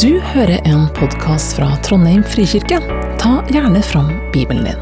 [0.00, 2.78] Du hører en podkast fra Trondheim frikirke.
[3.20, 4.78] Ta gjerne fram Bibelen din.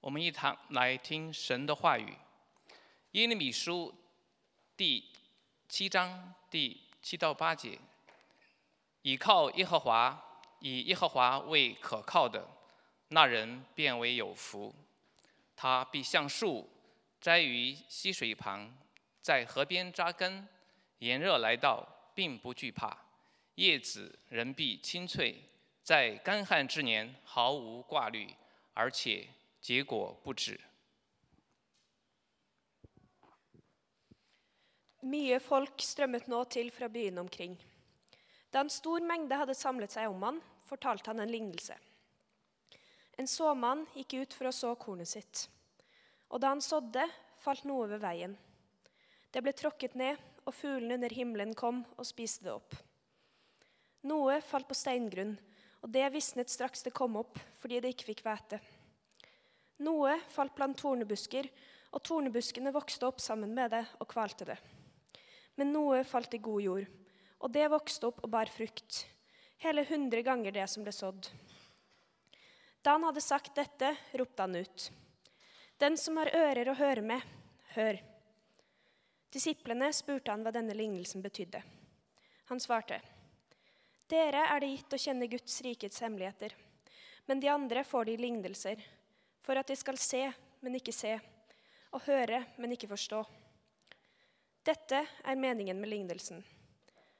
[0.00, 2.06] 我们一堂来听神的话语，
[3.12, 3.92] 《耶利米书》
[4.76, 5.04] 第
[5.68, 7.78] 七章第七到八节：
[9.02, 10.31] 倚靠耶和华，
[10.62, 12.46] 以耶和华为可靠的，
[13.08, 14.72] 那人变为有福。
[15.56, 16.70] 他必像树
[17.20, 18.72] 栽于溪水旁，
[19.20, 20.46] 在河边扎根，
[20.98, 22.96] 炎热来到，并不惧怕；
[23.56, 25.42] 叶子仍必青翠，
[25.82, 28.32] 在干旱之年毫无挂虑，
[28.72, 29.28] 而且
[29.60, 30.60] 结果不止。
[35.02, 37.58] Mye folk strømmet nå til fra byene omkring.
[38.52, 40.36] Da en stor mengde hadde samlet seg om han,
[40.68, 41.76] fortalte han en lignelse.
[43.18, 45.46] En såmann gikk ut for å så kornet sitt.
[46.32, 47.04] Og da han sådde,
[47.42, 48.36] falt noe ved veien.
[49.32, 52.74] Det ble tråkket ned, og fuglene under himmelen kom og spiste det opp.
[54.08, 55.36] Noe falt på steingrunn,
[55.82, 58.58] og det visnet straks det kom opp, fordi det ikke fikk hvete.
[59.82, 61.48] Noe falt blant tornebusker,
[61.92, 64.58] og tornebuskene vokste opp sammen med det og kvalte det.
[65.60, 66.86] Men noe falt i god jord,
[67.42, 69.02] og det vokste opp og bar frukt,
[69.62, 71.28] hele hundre ganger det som ble sådd.
[72.82, 74.90] Da han hadde sagt dette, ropte han ut.
[75.78, 77.22] Den som har ører å høre med,
[77.76, 78.00] hør.
[79.32, 81.62] Disiplene spurte han hva denne lignelsen betydde.
[82.50, 83.00] Han svarte,
[84.10, 86.52] Dere er det gitt å kjenne Guds rikets hemmeligheter,
[87.26, 88.82] men de andre får de lignelser,
[89.42, 90.26] for at de skal se,
[90.60, 91.14] men ikke se,
[91.94, 93.22] og høre, men ikke forstå.
[94.66, 96.42] Dette er meningen med lignelsen.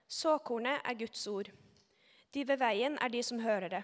[0.07, 1.49] Såkornet er Guds ord.
[2.33, 3.83] De ved veien er de som hører det.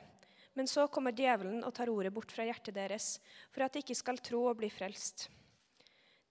[0.57, 3.19] Men så kommer djevelen og tar ordet bort fra hjertet deres,
[3.53, 5.29] for at de ikke skal tro og bli frelst.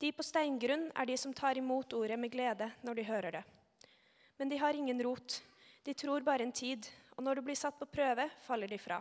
[0.01, 3.43] De på steingrunn er de som tar imot ordet med glede når de hører det.
[4.37, 5.39] Men de har ingen rot.
[5.85, 6.85] De tror bare en tid,
[7.15, 8.99] og når det blir satt på prøve, faller de fra.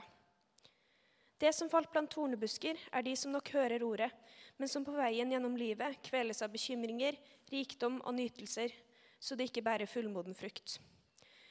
[1.36, 4.08] Det som falt blant tornebusker, er de som nok hører ordet,
[4.56, 7.18] men som på veien gjennom livet kveles av bekymringer,
[7.52, 8.72] rikdom og nytelser,
[9.20, 10.78] så de ikke bærer fullmoden frukt.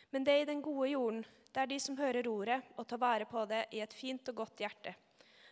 [0.09, 1.25] Men det i den gode jorden,
[1.55, 4.35] det er de som hører ordet og tar vare på det i et fint og
[4.41, 4.91] godt hjerte,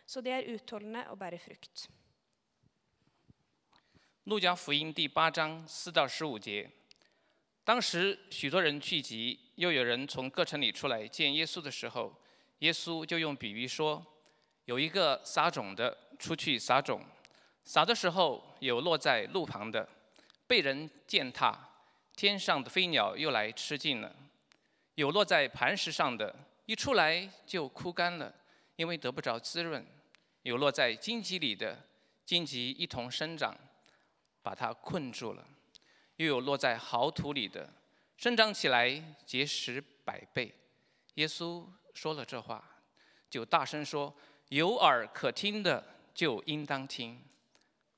[0.04, 1.88] så de er utholdende og bærer frukt.
[4.24, 6.70] 路加福音第八章四到十五节，
[7.62, 12.14] 当时许多人聚集，又有人从各城里出来见耶稣的时候，
[12.58, 14.04] 耶稣就用比喻说：
[14.66, 17.02] 有一个撒种的出去撒种，
[17.64, 19.88] 撒的时候有落在路旁的，
[20.46, 21.68] 被人践踏，
[22.14, 24.10] 天上的飞鸟又来吃尽了；
[24.94, 26.34] 有落在磐石上的，
[26.66, 28.34] 一出来就枯干了，
[28.76, 29.82] 因为得不着滋润；
[30.42, 31.78] 有落在荆棘里的，
[32.24, 33.56] 荆棘一同生长。
[34.44, 35.42] 把它困住了；
[36.16, 37.66] 又有落在好土里的，
[38.18, 40.54] 生长起来结实百倍。
[41.14, 42.62] 耶稣说了这话，
[43.30, 44.14] 就大声说
[44.50, 47.18] ：“有耳可听的就应当听。”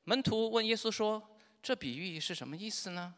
[0.05, 3.17] 门徒问耶稣说：“这比喻是什么意思呢？”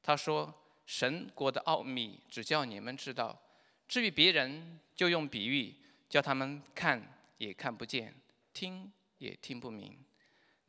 [0.00, 0.54] 他说
[0.86, 3.38] ：“神国的奥秘只叫你们知道，
[3.86, 5.74] 至于别人，就用比喻
[6.08, 8.14] 叫他们看也看不见，
[8.54, 9.94] 听也听不明。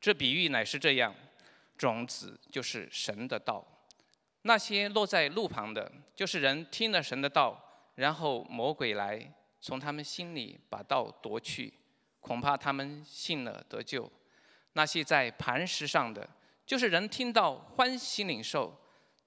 [0.01, 1.15] 这比喻乃是这样。”
[1.77, 3.63] 种子就是神的道，
[4.41, 7.55] 那些落在路旁的，就是人听了神的道，
[7.93, 11.71] 然后魔鬼来从他们心里把道夺去，
[12.19, 14.11] 恐怕他们信了得救。
[14.73, 16.27] 那些在磐石上的，
[16.65, 18.75] 就是人听到欢喜领受，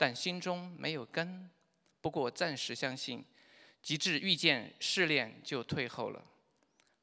[0.00, 1.50] 但心中没有根，
[2.00, 3.22] 不过暂时相信，
[3.83, 6.25] 及至遇见试炼就退后了。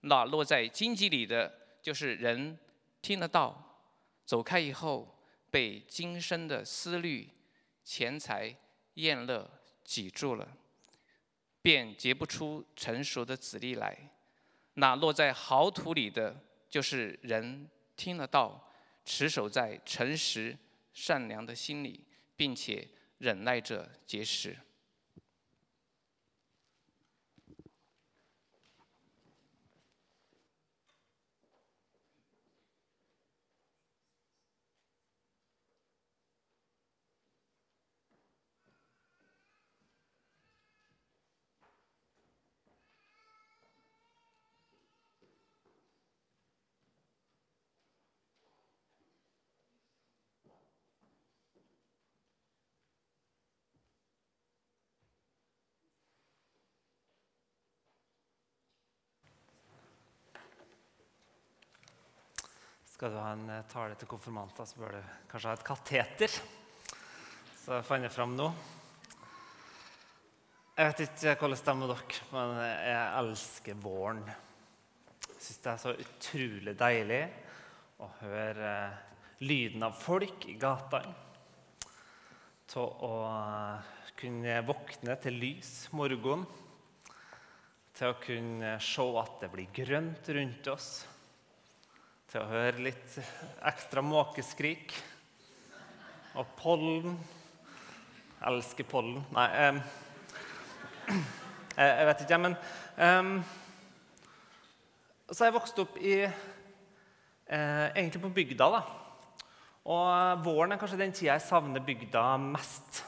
[0.01, 2.57] 那落在荆棘里的，就是人
[2.99, 3.83] 听得到，
[4.25, 5.13] 走开以后。
[5.49, 7.29] 被今生的思虑、
[7.81, 8.53] 钱财、
[8.95, 9.49] 厌乐
[9.83, 10.45] 挤住了，
[11.61, 13.97] 便结不出成熟的子粒来。
[14.73, 18.69] 那落在好土里的，就是人听了道，
[19.05, 20.55] 持守在诚实、
[20.93, 22.03] 善良的心里，
[22.35, 22.85] 并且
[23.17, 24.57] 忍耐者结实。
[62.97, 66.31] Skal du ha en eh, tale til konfirmanter, så bør du kanskje ha et kateter.
[67.61, 68.45] Så jeg fant det fram nå.
[70.73, 74.23] Jeg vet ikke hvordan det er dere, men jeg elsker våren.
[75.27, 77.19] Jeg syns det er så utrolig deilig
[78.01, 78.95] å høre eh,
[79.45, 81.11] lyden av folk i gatene.
[82.73, 83.91] Til å eh,
[84.23, 86.47] kunne våkne til lys morgen.
[87.93, 90.89] Til å kunne se at det blir grønt rundt oss
[92.27, 93.13] til å høre litt
[93.69, 94.91] ekstra måkeskrik.
[96.37, 97.13] Og pollen.
[98.37, 99.21] Jeg elsker pollen.
[99.33, 99.79] Nei um,
[101.07, 102.57] jeg, jeg, vet ikke, men
[102.99, 103.29] um,
[105.31, 108.81] Så jeg vokst opp i uh, Egentlig på bygda, da.
[109.87, 113.05] Og våren er kanskje den tida jeg savner bygda mest.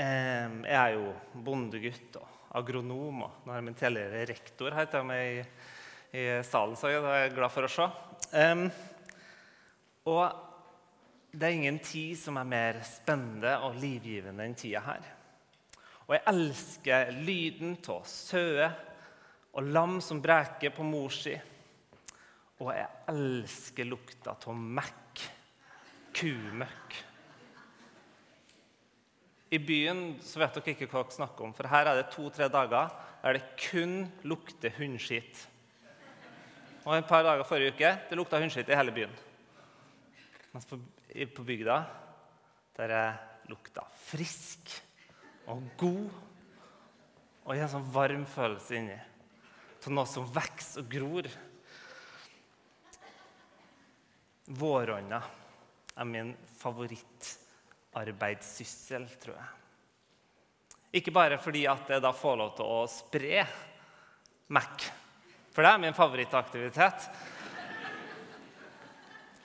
[0.00, 1.12] Um, jeg er jo
[1.44, 5.44] bondegutt og agronom, og nå er jeg min tidligere rektor her til meg
[6.12, 7.86] i salen, så det er jeg glad for å se.
[8.34, 8.66] Um,
[10.10, 10.24] og
[11.30, 15.04] det er ingen tid som er mer spennende og livgivende enn tida her.
[16.08, 18.66] Og jeg elsker lyden av søe
[19.54, 21.36] og lam som breker på mors si.
[22.60, 25.22] Og jeg elsker lukta av mekk,
[26.18, 26.98] kumøkk.
[29.50, 32.50] I byen så vet dere ikke hva dere snakker om, for her er det to-tre
[32.50, 32.90] dager
[33.22, 35.46] der det kun lukter hundskitt.
[36.86, 39.12] Og et par dager forrige uke det lukta hundskitt i hele byen.
[40.54, 40.78] Mens på,
[41.36, 41.76] på bygda
[42.78, 43.06] der det
[43.50, 44.70] lukta frisk
[45.50, 46.10] og god
[47.44, 48.98] og en sånn varm følelse inni.
[49.80, 51.26] Av noe som vokser og gror.
[54.60, 55.20] Våronna
[55.96, 59.46] er min favorittarbeidssyssel, tror jeg.
[61.00, 63.46] Ikke bare fordi at jeg da får lov til å spre
[64.50, 64.99] Mac
[65.50, 67.08] for det er min favorittaktivitet.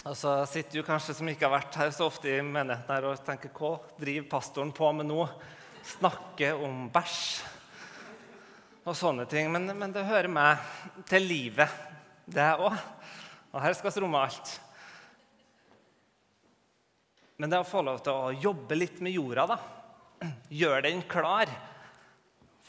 [0.06, 3.08] Og så sitter du kanskje som ikke har vært her så ofte i menigheten her
[3.10, 5.24] og tenker hva driver pastoren på med nå?
[5.96, 7.24] Snakke om bæsj
[8.86, 9.50] og sånne ting.
[9.54, 10.62] Men, men det hører meg
[11.10, 11.74] til livet,
[12.30, 12.76] det òg.
[13.56, 14.52] Og her skal vi romme alt.
[17.42, 21.50] Men det å få lov til å jobbe litt med jorda, da, gjøre den klar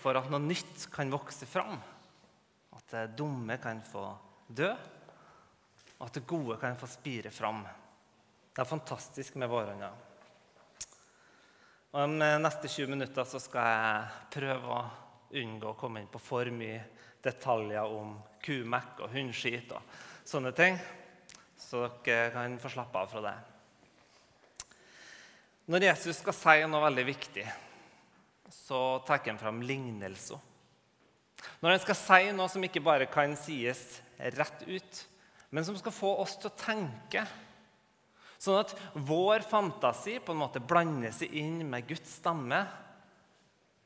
[0.01, 1.77] for at noe nytt kan vokse fram
[2.87, 4.05] at det dumme kan få
[4.47, 4.69] dø,
[5.99, 7.65] og at det gode kan få spire fram.
[8.55, 9.89] Det er fantastisk med våronna.
[11.91, 14.87] Og De neste 20 minutter så skal jeg prøve å
[15.35, 16.79] unngå å komme inn på for mye
[17.25, 19.83] detaljer om kumekk og hundskit og
[20.23, 20.79] sånne ting,
[21.59, 23.37] så dere kan få slappe av fra det.
[25.67, 27.47] Når Jesus skal si noe veldig viktig,
[28.55, 30.39] så tar han fram lignelser.
[31.61, 33.83] Når en skal si noe som ikke bare kan sies
[34.37, 35.03] rett ut,
[35.51, 37.23] men som skal få oss til å tenke.
[38.37, 38.75] Sånn at
[39.09, 42.61] vår fantasi på en måte blander seg inn med Guds stemme.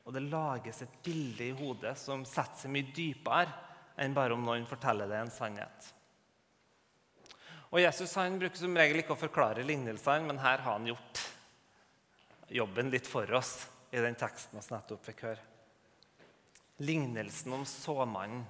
[0.03, 3.51] Og det lages et bilde i hodet som setter seg mye dypere
[4.01, 5.91] enn bare om noen forteller det en sannhet.
[7.71, 11.21] Og Jesus han bruker som regel ikke å forklare lignelsene, men her har han gjort
[12.51, 13.53] jobben litt for oss
[13.95, 15.50] i den teksten vi nettopp fikk høre
[16.81, 18.43] lignelsen om såmannen.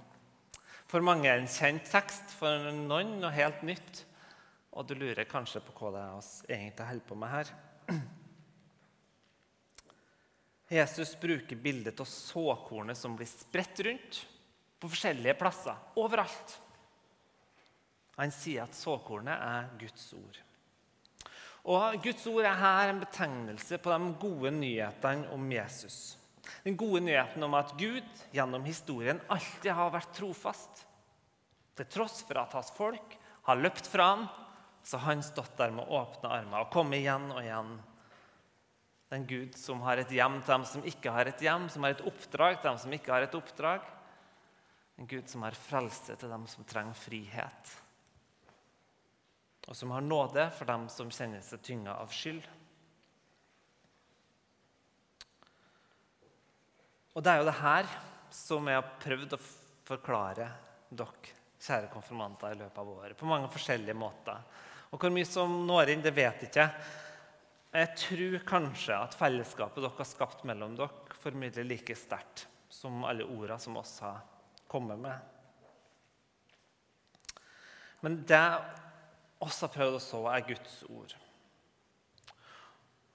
[0.92, 4.02] For mange er en kjent tekst, for noen noe helt nytt.
[4.76, 7.54] Og du lurer kanskje på hva det er oss egentlig holder på med her.
[10.72, 14.22] Jesus bruker bildet av såkornet som blir spredt rundt
[14.80, 16.56] på forskjellige plasser, overalt.
[18.16, 20.40] Han sier at såkornet er Guds ord.
[21.72, 26.18] Og Guds ord er her en betegnelse på de gode nyhetene om Jesus.
[26.66, 30.86] Den gode nyheten om at Gud gjennom historien alltid har vært trofast.
[31.78, 33.16] Til tross for at hans folk
[33.48, 34.28] har løpt fra ham,
[34.84, 37.72] så har han stått der med åpne armer og kommet igjen og igjen.
[39.12, 41.96] Den Gud som har et hjem til dem som ikke har et hjem, som har
[41.96, 43.86] et oppdrag til dem som ikke har et oppdrag.
[45.02, 47.74] En Gud som har frelse til dem som trenger frihet.
[49.68, 52.46] Og som har nåde for dem som kjenner seg tynga av skyld.
[57.12, 57.88] Og det er jo det her
[58.32, 59.40] som jeg har prøvd å
[59.88, 60.48] forklare
[60.90, 63.18] dere, kjære konfirmanter, i løpet av året.
[63.20, 64.40] På mange forskjellige måter.
[64.92, 66.68] Og hvor mye som når inn, det vet jeg ikke.
[67.72, 73.28] Jeg tror kanskje at fellesskapet dere har skapt mellom dere, formidler like sterkt som alle
[73.28, 74.24] orda som oss har
[74.72, 75.20] kommet med.
[78.02, 78.42] Men det
[79.44, 81.14] oss har prøvd å så, er Guds ord.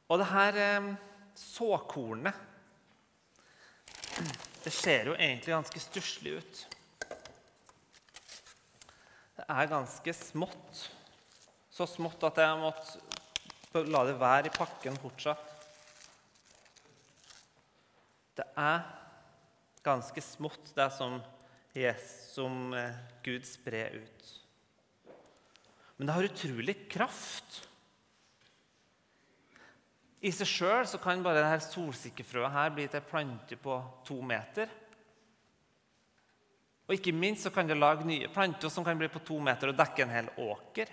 [0.06, 0.92] Og det her eh,
[1.40, 2.44] såkornet
[4.16, 6.60] det ser jo egentlig ganske stusslig ut.
[9.36, 10.86] Det er ganske smått.
[11.68, 15.52] Så smått at jeg måtte la det være i pakken fortsatt.
[18.36, 18.80] Det er
[19.84, 21.20] ganske smått, det som,
[22.32, 24.32] som eh, Gud sprer ut.
[25.96, 27.65] Men det har utrolig kraft.
[30.24, 34.70] I seg sjøl kan bare dette solsikkefrøet her bli til ei plante på to meter.
[36.86, 39.72] Og ikke minst så kan det lage nye planter som kan bli på to meter
[39.72, 40.92] og dekke en hel åker.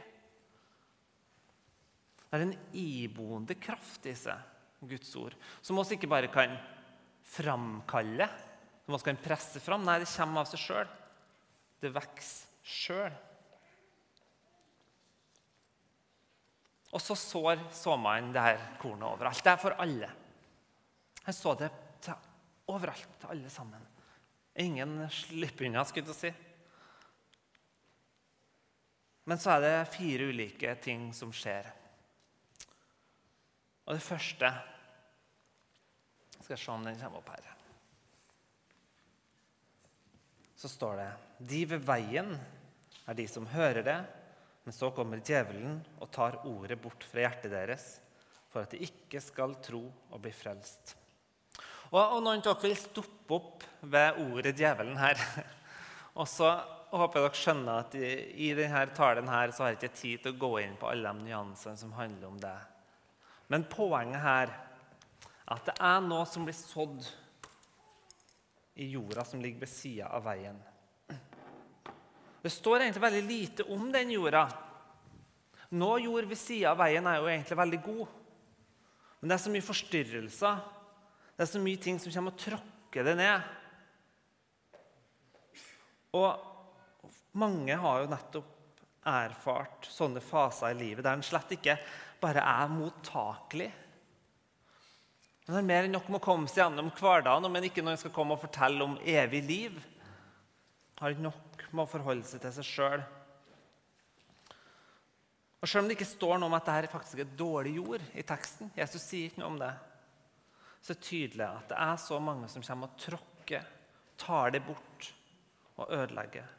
[2.34, 4.40] Det er en iboende kraft i seg,
[4.82, 6.56] Guds ord, som vi ikke bare kan
[7.36, 8.26] framkalle,
[8.84, 9.86] som vi kan presse fram.
[9.86, 10.90] Nei, det kommer av seg sjøl.
[11.80, 13.14] Det vokser sjøl.
[16.94, 19.42] Og så sår såmannen det her kornet overalt.
[19.44, 20.10] Det er for alle.
[21.24, 21.72] Han så det
[22.70, 23.82] overalt, til alle sammen.
[24.56, 26.34] Ingen slipper unna, skulle jeg si.
[29.24, 31.70] Men så er det fire ulike ting som skjer.
[33.88, 34.52] Og det første
[36.44, 37.46] Skal jeg se om den kommer opp her.
[40.60, 41.12] Så står det
[41.52, 42.34] De ved veien
[43.08, 43.96] er de som hører det,
[44.64, 47.88] men så kommer djevelen og tar ordet bort fra hjertet deres,
[48.52, 50.96] for at de ikke skal tro og bli frelst.
[51.92, 55.20] Og, og Noen av dere vil stoppe opp ved ordet 'djevelen' her.
[56.20, 56.50] Og så
[56.94, 60.36] håper jeg dere skjønner at i, denne talen her så har jeg ikke tid til
[60.36, 62.58] å gå inn på alle de nyansene som handler om det.
[63.50, 64.60] Men poenget her er
[65.54, 67.08] at det er noe som blir sådd
[68.80, 70.58] i jorda som ligger ved sida av veien.
[72.44, 74.44] Det står egentlig veldig lite om den jorda.
[75.74, 78.08] Nå jord ved sida av veien er jo egentlig veldig god.
[79.22, 80.58] Men det er så mye forstyrrelser.
[81.34, 83.46] Det er så mye ting som kommer og tråkker det ned.
[86.20, 88.52] Og mange har jo nettopp
[89.08, 91.78] erfart sånne faser i livet der en slett ikke
[92.22, 93.72] bare er mottakelig.
[95.44, 97.98] Men det er mer enn nok med å komme seg gjennom hverdagen, men ikke når
[97.98, 99.82] en skal komme og fortelle om evig liv.
[101.00, 103.04] Har ikke nok med å forholde seg til seg sjøl.
[105.64, 108.26] Og Selv om det ikke står noe om at dette faktisk er dårlig jord i
[108.28, 109.72] teksten, Jesus sier ikke noe om det,
[110.84, 113.70] så er det tydelig at det er så mange som kommer og tråkker,
[114.20, 115.08] tar det bort
[115.80, 116.50] og ødelegger.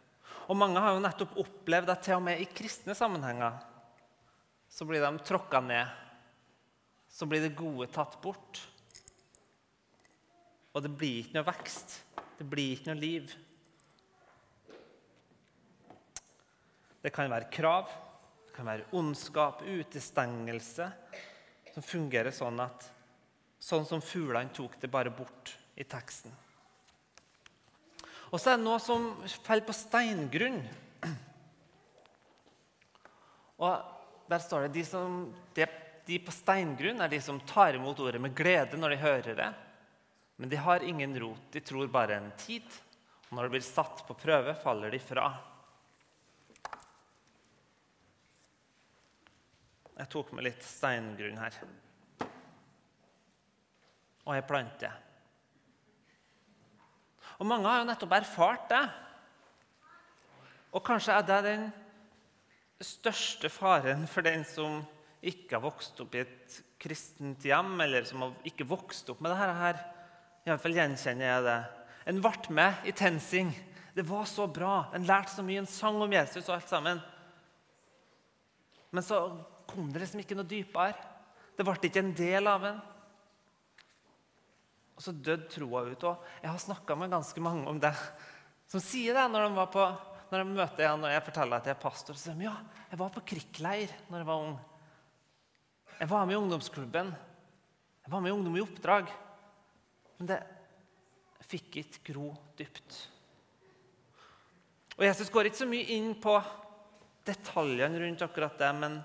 [0.48, 3.60] Og Mange har jo nettopp opplevd at til og med i kristne sammenhenger
[4.74, 5.86] så blir de tråkka ned.
[7.08, 8.58] Så blir det gode tatt bort.
[10.74, 12.00] Og det blir ikke noe vekst.
[12.40, 13.34] Det blir ikke noe liv.
[17.04, 17.90] Det kan være krav,
[18.46, 20.86] det kan være ondskap, utestengelse,
[21.74, 22.86] som fungerer sånn at
[23.60, 26.32] sånn som fuglene tok det bare bort i teksten.
[28.32, 29.10] Og så er det noe som
[29.44, 30.62] faller på steingrunn.
[33.62, 35.20] Og der står det de, som,
[35.54, 35.66] de,
[36.08, 39.50] de på steingrunn er de som tar imot ordet med glede når de hører det.
[40.40, 41.50] Men de har ingen rot.
[41.52, 42.66] De tror bare en tid.
[43.28, 45.28] Og når det blir satt på prøve, faller de fra.
[49.94, 51.56] Jeg tok med litt steingrunn her.
[54.24, 54.90] Og ei plante.
[57.38, 58.82] Og mange har jo nettopp erfart det.
[60.74, 61.64] Og kanskje er det den
[62.82, 64.82] største faren for den som
[65.24, 69.32] ikke har vokst opp i et kristent hjem, eller som har ikke vokst opp med
[69.32, 69.80] dette her.
[70.44, 71.60] Iallfall gjenkjenner jeg det.
[72.10, 73.54] En ble med i TenSing.
[73.94, 74.90] Det var så bra.
[74.92, 75.62] En lærte så mye.
[75.62, 77.00] En sang om Jesus og alt sammen.
[78.90, 79.22] Men så
[79.68, 81.12] kom det liksom ikke noe dypere.
[81.54, 82.80] Det ble ikke en del av en.
[84.94, 86.06] Og så døde troa ut.
[86.06, 87.92] Og jeg har snakka med ganske mange om det,
[88.70, 89.86] som sier det når de, på,
[90.30, 92.18] når de møter igjen og jeg forteller at jeg er pastor.
[92.18, 92.56] Så sier de ja,
[92.90, 94.58] jeg var på krigsleir når jeg var ung.
[95.94, 97.14] Jeg var med i ungdomsklubben.
[98.04, 99.10] Jeg var med i Ungdom i oppdrag.
[100.18, 100.40] Men det
[101.48, 102.98] fikk ikke gro dypt.
[104.94, 106.34] Og Jesus går ikke så mye inn på
[107.26, 108.98] detaljene rundt akkurat det, men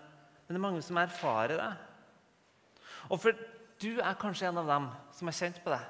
[0.49, 1.73] men det er mange som erfarer det.
[3.13, 3.37] Og for
[3.79, 5.81] du er kanskje en av dem som har kjent på det.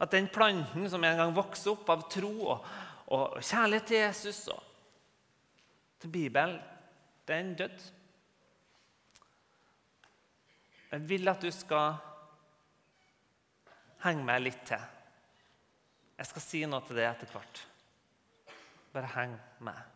[0.00, 2.70] At den planten som en gang vokste opp av tro og,
[3.12, 4.62] og kjærlighet til Jesus og
[6.00, 6.56] til Bibelen,
[7.28, 7.92] den døde.
[10.90, 11.98] Jeg vil at du skal
[14.06, 14.80] henge meg litt til.
[16.16, 17.60] Jeg skal si noe til det etter hvert.
[18.96, 19.36] Bare heng
[19.68, 19.95] med.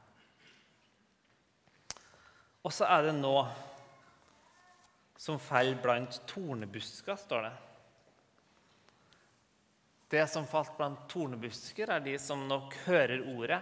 [2.62, 3.34] Og så er det nå
[5.20, 7.52] som faller blant tornebusker, står det.
[10.10, 13.60] Det som falt blant tornebusker, er de som nok hører ordet,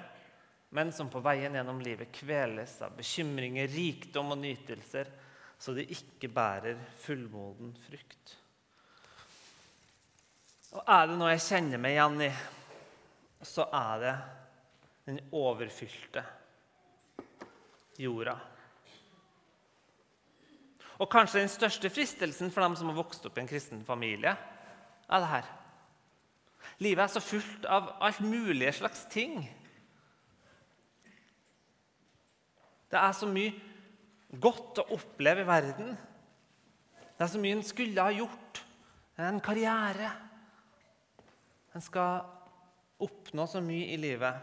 [0.71, 5.11] men som på veien gjennom livet kveles av bekymringer, rikdom og nytelser,
[5.59, 8.35] så de ikke bærer fullmoden frukt.
[10.77, 12.31] Og er det noe jeg kjenner meg igjen i,
[13.45, 14.15] så er det
[15.09, 16.23] den overfylte
[17.99, 18.37] jorda.
[20.99, 24.35] Og kanskje den største fristelsen for dem som har vokst opp i en kristen familie,
[25.09, 25.47] er det her.
[26.83, 29.41] Livet er så fullt av alt mulige slags ting.
[32.91, 33.55] Det er så mye
[34.41, 35.95] godt å oppleve i verden.
[37.17, 38.63] Det er så mye en skulle ha gjort.
[39.19, 40.13] En karriere.
[41.75, 42.23] En skal
[43.03, 44.39] oppnå så mye i livet.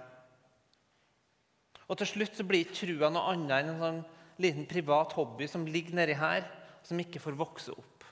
[1.85, 4.03] Og til slutt så blir ikke trua noe annet enn en sånn
[4.41, 6.45] liten privat hobby som ligger nedi her,
[6.85, 8.05] som ikke får vokse opp.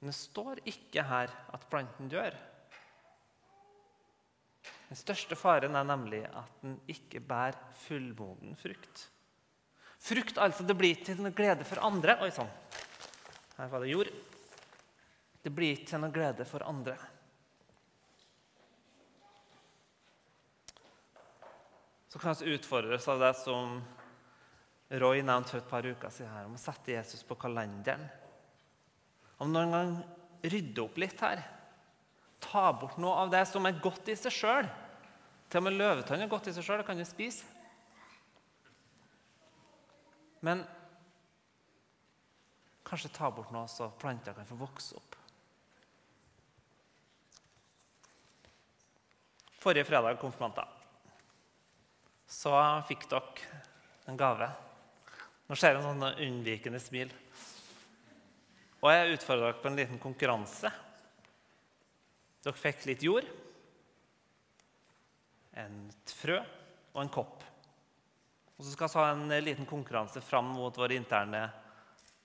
[0.00, 2.36] Men det står ikke her at planten dør.
[4.90, 9.04] Den største faren er nemlig at den ikke bærer fullmoden frukt.
[10.00, 12.16] Frukt altså, det blir til noe glede for andre.
[12.24, 12.48] Oi sann,
[13.58, 14.10] her var det jord.
[15.44, 16.96] Det blir ikke til noe glede for andre.
[22.10, 23.78] Så kan vi utfordres av det som
[24.90, 28.02] Roy nevnte for et par uker siden, her, om å sette Jesus på kalenderen.
[29.38, 29.92] Om noen gang
[30.42, 31.44] rydde opp litt her.
[32.42, 34.68] Ta bort noe av det som er godt i seg sjøl.
[35.50, 37.46] Til og med løvetann er godt i seg sjøl, det kan du spise.
[40.40, 40.64] Men
[42.86, 45.18] kanskje ta bort noe så planter kan få vokse opp.
[49.60, 50.66] Forrige fredag, konfirmanter,
[52.24, 52.56] så
[52.88, 53.60] fikk dere
[54.08, 54.48] en gave.
[55.50, 57.08] Nå ser jeg en sånn unnvikende smil.
[58.84, 60.70] Og jeg utfordrer dere på en liten konkurranse.
[62.46, 63.26] Dere fikk litt jord,
[65.58, 67.42] et frø og en kopp.
[68.54, 71.42] Og Så skal vi ha en liten konkurranse fram mot vår interne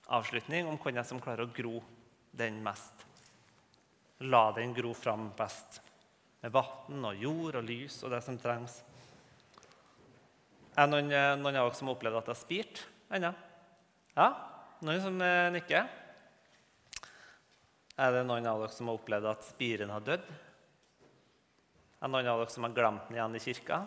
[0.06, 1.82] avslutning om hvem som klarer å gro
[2.30, 3.02] den mest.
[4.22, 5.80] La den gro fram best.
[6.46, 8.84] Med vann og jord og lys og det som trengs.
[10.76, 11.10] Er det noen,
[11.42, 12.90] noen av dere som har opplevd at det har spirt?
[13.10, 13.32] Ennå?
[14.16, 14.26] Ja?
[14.84, 15.86] Noen som eh, nikker?
[17.96, 20.26] Er det noen av dere som har opplevd at spiren har dødd?
[21.96, 23.78] Er det noen av dere som har glemt den igjen i kirka?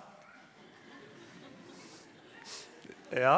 [3.13, 3.37] Ja.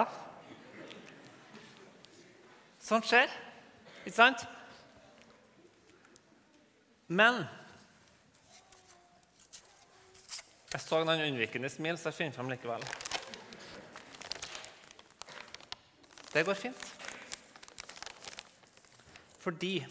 [2.81, 3.31] Sånt skjer,
[4.03, 4.47] ikke sant?
[7.11, 7.43] Men
[10.71, 12.83] jeg så noen unnvikende smil, så jeg finner fram likevel.
[16.33, 16.85] Det går fint.
[19.39, 19.87] Fordi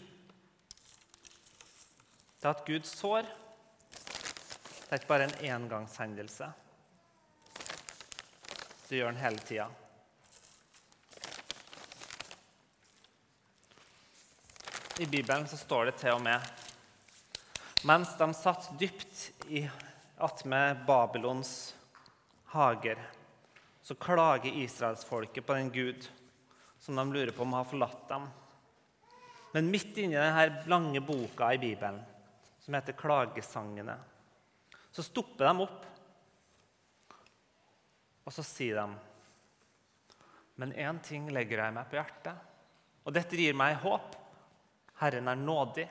[2.41, 3.27] det at Gud sår,
[3.91, 6.47] det er ikke bare en engangshendelse.
[8.87, 9.67] Det gjør han hele tida.
[14.97, 16.49] I Bibelen så står det til og med
[17.87, 19.63] mens de satt dypt i
[20.21, 21.73] attmed Babylons
[22.53, 22.99] hager,
[23.81, 26.09] så klager israelsfolket på den Gud
[26.81, 28.25] som de lurer på om har forlatt dem.
[29.53, 31.99] Men midt inni denne lange boka i Bibelen,
[32.59, 33.99] som heter 'Klagesangene',
[34.91, 35.85] så stopper de opp,
[38.25, 38.95] og så sier de
[40.55, 42.35] Men én ting legger jeg meg på hjertet,
[43.05, 44.15] og dette gir meg håp.
[44.99, 45.87] Herren er nådig.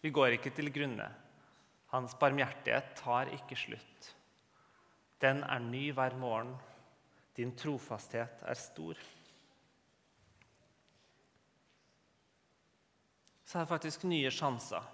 [0.00, 1.06] Vi går ikke til grunne.
[1.92, 4.14] Hans barmhjertighet tar ikke slutt.
[5.20, 6.56] Den er ny hver morgen.
[7.36, 8.96] Din trofasthet er stor.
[13.50, 14.84] Så er det faktisk nye sjanser.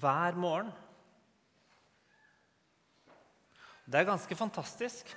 [0.00, 0.70] Hver morgen.
[3.84, 5.10] Det er ganske fantastisk.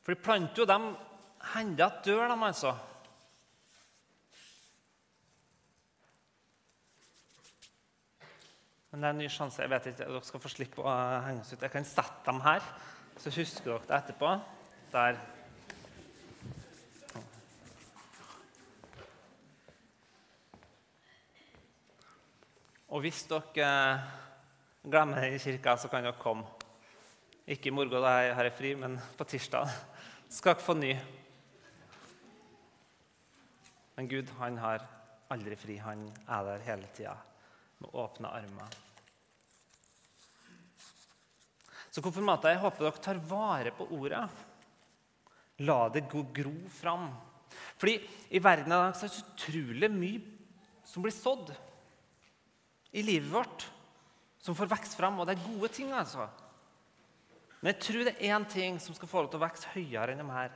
[0.00, 0.86] For de planter jo dem
[1.52, 2.72] hender at dør, de altså.
[8.88, 9.60] Men det er en ny sjanse.
[9.60, 11.60] Jeg vet ikke, Dere skal få slippe å henge oss ut.
[11.60, 12.64] Jeg kan sette dem her,
[13.20, 14.32] så husker dere det etterpå.
[14.96, 15.20] Der
[23.04, 24.04] hvis dere eh,
[24.88, 26.46] glemmer det i kirka, så kan dere komme.
[27.44, 29.68] Ikke i morgen, da har jeg fri, men på tirsdag
[30.32, 30.92] skal dere få ny.
[33.98, 34.86] Men Gud han har
[35.34, 35.76] aldri fri.
[35.84, 37.12] Han er der hele tida
[37.82, 38.80] med åpne armer.
[41.92, 44.24] Så konfirmater, jeg håper dere tar vare på ordet.
[45.68, 47.10] La det gå gro fram.
[47.76, 47.98] Fordi
[48.32, 50.24] i verden er det så utrolig mye
[50.88, 51.52] som blir sådd
[52.94, 53.66] i livet vårt
[54.38, 55.18] som får vokse fram.
[55.20, 56.28] Og det er gode ting, altså.
[57.60, 60.14] Men jeg tror det er én ting som skal få lov til å vokse høyere
[60.14, 60.52] enn de her.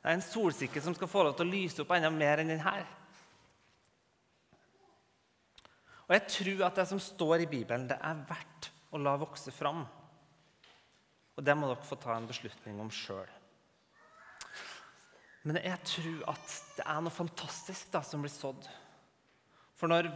[0.00, 2.52] Det er en solsikke som skal få lov til å lyse opp enda mer enn
[2.52, 2.84] den her.
[6.08, 9.52] Og jeg tror at det som står i Bibelen, det er verdt å la vokse
[9.54, 9.84] fram.
[11.36, 13.28] Og det må dere få ta en beslutning om sjøl.
[15.48, 18.66] Men jeg tror at det er noe fantastisk da, som blir sådd.
[19.80, 20.10] For når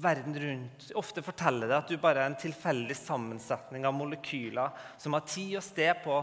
[0.00, 5.16] verden rundt ofte forteller deg at du bare er en tilfeldig sammensetning av molekyler som
[5.16, 6.20] har tid og sted på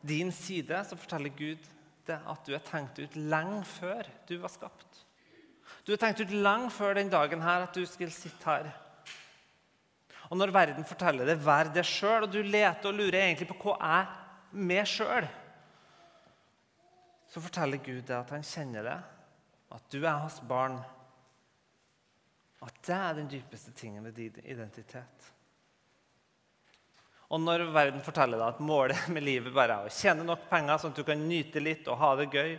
[0.00, 1.66] din side, så forteller Gud
[2.08, 5.04] det at du er tenkt ut lenge før du var skapt.
[5.84, 8.70] Du er tenkt ut lenge før den dagen her at du skulle sitte her.
[10.30, 13.58] Og når verden forteller det, vær det sjøl, og du leter og lurer egentlig på
[13.64, 14.10] hva er
[14.54, 15.26] med sjøl,
[17.30, 18.96] så forteller Gud det at han kjenner det,
[19.70, 20.80] at du er hans barn.
[22.80, 25.30] Det er den dypeste tingen ved din identitet.
[27.30, 30.80] Og når verden forteller deg at målet med livet bare er å tjene nok penger,
[30.80, 32.54] sånn at du kan nyte litt og ha det gøy,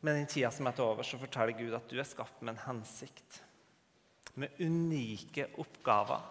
[0.00, 2.54] med den tida som er til over, så forteller Gud at du er skapt med
[2.54, 3.40] en hensikt.
[4.38, 6.22] Med unike oppgaver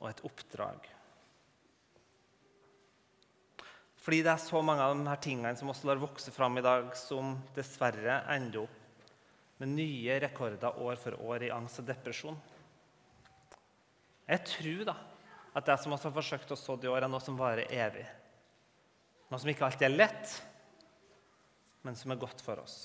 [0.00, 0.86] og et oppdrag.
[4.04, 6.64] Fordi det er så mange av de her tingene som også lar vokse fram i
[6.64, 8.83] dag, som dessverre ender opp
[9.62, 12.38] med nye rekorder år for år i angst og depresjon.
[14.28, 14.96] Jeg tror da
[15.54, 18.02] at det som vi har forsøkt å så i år, er noe som varer evig.
[19.30, 20.32] Noe som ikke alltid er lett,
[21.86, 22.78] men som er godt for oss.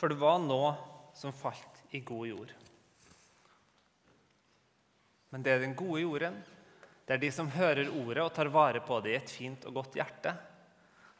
[0.00, 0.72] For det var noe
[1.14, 2.54] som falt i god jord.
[5.30, 6.40] Men det er den gode jorden.
[7.06, 9.78] Det er de som hører ordet og tar vare på det i et fint og
[9.78, 10.34] godt hjerte,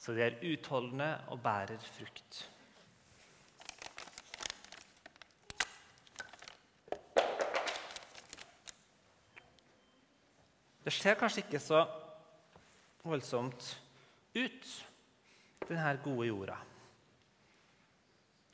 [0.03, 2.41] så de er utholdende og bærer frukt.
[10.83, 11.85] Det ser kanskje ikke så
[13.07, 13.69] voldsomt
[14.35, 14.73] ut,
[15.69, 16.59] denne gode jorda.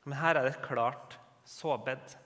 [0.05, 1.17] Men her er det et klart
[1.49, 2.19] såbed.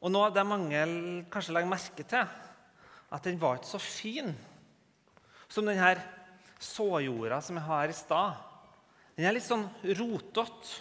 [0.00, 0.80] Og noe det mange
[1.32, 2.34] kanskje legger merke til,
[3.12, 4.32] at den var ikke så fin
[5.52, 5.94] som denne
[6.64, 8.40] såjorda som jeg har i stad.
[9.14, 9.66] Den er litt sånn
[9.98, 10.80] rotete.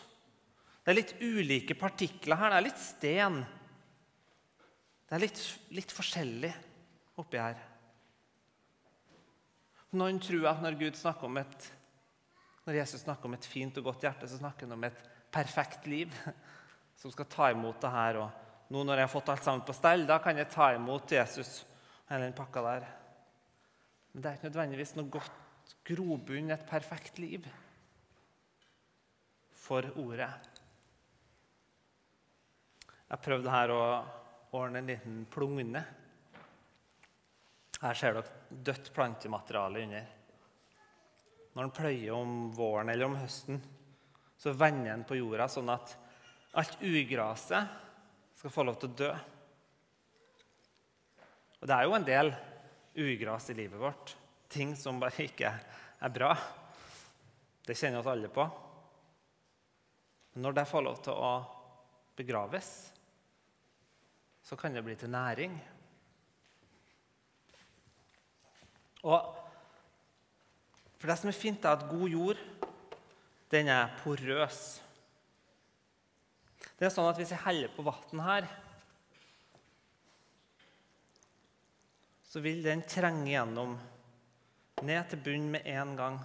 [0.84, 2.52] Det er litt ulike partikler her.
[2.54, 3.38] Det er litt sten.
[5.08, 5.44] Det er litt,
[5.78, 6.52] litt forskjellig
[7.22, 7.60] oppi her.
[9.94, 11.68] Noen tror at når, Gud snakker om et,
[12.66, 15.86] når Jesus snakker om et fint og godt hjerte, så snakker han om et perfekt
[15.90, 16.14] liv
[17.00, 18.20] som skal ta imot det her.
[18.24, 21.14] Og nå når jeg har fått alt sammen på stell, da kan jeg ta imot
[21.14, 22.90] Jesus og hele den pakka der.
[24.14, 25.43] Men det er ikke nødvendigvis noe godt
[25.88, 27.46] grobunn, et perfekt liv,
[29.64, 30.32] for ordet.
[33.14, 33.84] Jeg prøvde her å
[34.58, 35.84] ordne en liten plugne.
[37.84, 40.08] Her ser dere dødt plantemateriale under.
[41.54, 43.60] Når en pløyer om våren eller om høsten,
[44.40, 45.94] så vender en på jorda sånn at
[46.60, 47.78] alt ugraset
[48.40, 49.12] skal få lov til å dø.
[51.62, 52.34] Og det er jo en del
[53.00, 54.18] ugras i livet vårt.
[54.54, 56.34] Ting som bare ikke er bra.
[57.66, 58.46] Det kjenner oss alle på.
[60.34, 61.32] Men når det får lov til å
[62.18, 62.70] begraves,
[64.44, 65.56] så kan det bli til næring.
[69.04, 69.40] Og
[71.00, 72.42] for Det som er fint, er at god jord
[73.52, 74.60] den er porøs.
[76.80, 78.48] Det er sånn at Hvis jeg heller på vann her,
[82.24, 83.76] så vil den trenge gjennom
[84.86, 86.18] ned til bunnen med en gang.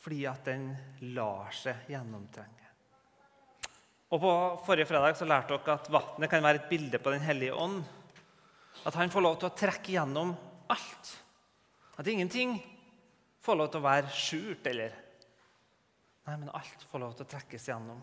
[0.00, 0.70] Fordi at den
[1.16, 2.68] lar seg gjennomtrenge.
[4.10, 4.32] Og På
[4.66, 7.82] forrige fredag så lærte dere at vannet kan være et bilde på Den hellige ånd.
[8.86, 10.32] At han får lov til å trekke gjennom
[10.72, 11.12] alt.
[11.98, 12.56] At ingenting
[13.44, 14.98] får lov til å være skjult eller
[16.28, 18.00] Nei, men alt får lov til å trekkes gjennom.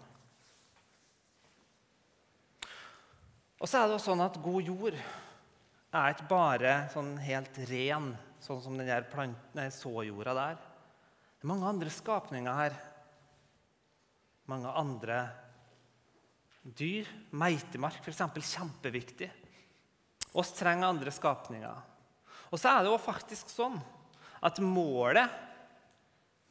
[3.61, 4.97] Og så er det også sånn at god jord
[5.97, 8.11] er ikke bare sånn helt ren,
[8.43, 10.61] sånn som den der såjorda der.
[11.37, 12.77] Det er mange andre skapninger her.
[14.49, 15.19] Mange andre
[16.63, 17.09] dyr.
[17.31, 18.23] Meitemark, f.eks.
[18.53, 19.29] Kjempeviktig.
[20.37, 21.83] Oss trenger andre skapninger.
[22.51, 23.77] Og så er det jo faktisk sånn
[24.45, 25.29] at målet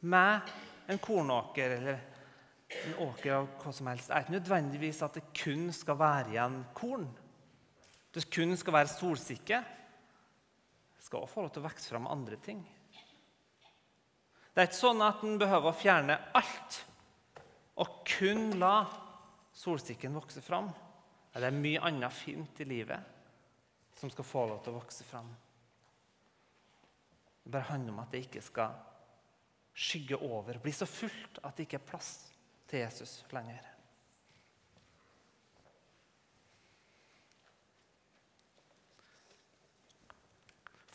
[0.07, 0.51] med
[0.87, 1.99] en kornåker eller
[2.87, 6.59] en åker av hva som helst er ikke nødvendigvis at det kun skal være igjen
[6.77, 7.07] korn.
[8.17, 9.59] Det kun skal være solsikke.
[10.97, 12.63] Skal også få lov til å vokse fram andre ting.
[14.49, 16.79] Det er ikke sånn at en behøver å fjerne alt
[17.77, 18.87] og kun la
[19.53, 20.71] solsikken vokse fram.
[21.37, 23.13] Det er mye annet fint i livet
[23.99, 25.29] som skal få lov til å vokse fram.
[27.43, 28.73] Det bare handler om at det ikke skal
[29.77, 32.11] skygge over, bli så fullt at det ikke er plass
[32.65, 33.76] til Jesus lenger.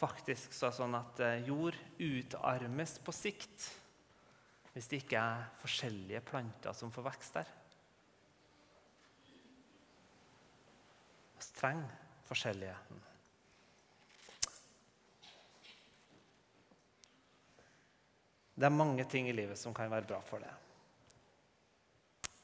[0.02, 3.68] Faktisk så er sånn at eh, jord utarmes på sikt
[4.72, 7.50] hvis det ikke er forskjellige planter som får vekst der.
[11.36, 11.92] Vi trenger
[12.26, 13.02] forskjelligheten.
[18.56, 20.50] Det er mange ting i livet som kan være bra for det.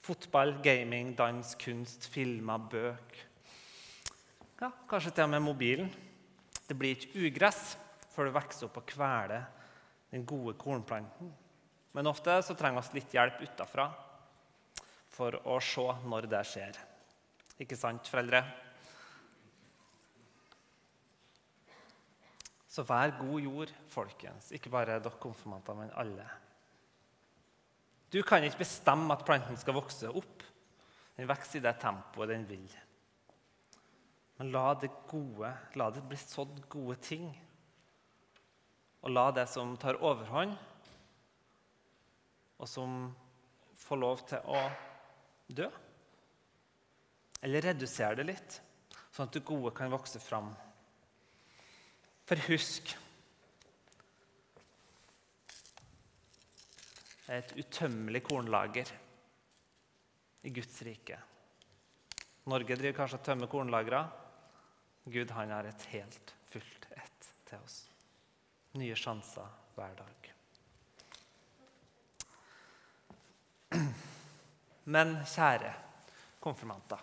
[0.04, 3.18] Fotball, gaming, dans, kunst, filmer, bøk.
[4.60, 5.90] Ja, kanskje til og med mobilen.
[6.68, 7.76] Det blir ikke ugress
[8.12, 9.46] før det vokser opp og kveler
[10.12, 11.32] den gode kornplanten.
[11.96, 13.88] Men ofte så trenger vi litt hjelp utafra
[15.12, 16.80] for å se når det skjer.
[17.58, 18.42] Ikke sant, foreldre?
[22.68, 24.52] Så vær god jord, folkens.
[24.54, 26.26] Ikke bare dere konfirmanter, men alle.
[28.12, 30.44] Du kan ikke bestemme at planten skal vokse opp.
[31.18, 32.68] Den vokser i det tempoet den vil.
[34.38, 37.26] Men la det gode, la det bli sådd gode ting.
[39.02, 40.54] Og la det som tar overhånd,
[42.58, 42.94] og som
[43.78, 44.62] får lov til å
[45.48, 45.68] dø
[47.46, 48.56] Eller redusere det litt,
[49.14, 50.48] sånn at det gode kan vokse fram.
[52.26, 52.96] For husk
[57.28, 58.90] Det er et utømmelig kornlager
[60.48, 61.18] i Guds rike.
[62.48, 64.00] Norge driver kanskje og tømmer kornlagre.
[65.08, 67.78] Gud han har et helt fullt ett til oss.
[68.76, 70.32] Nye sjanser hver dag.
[74.84, 75.72] Men kjære
[76.44, 77.00] konfirmanter.